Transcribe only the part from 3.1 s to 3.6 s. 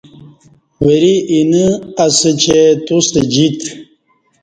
جیت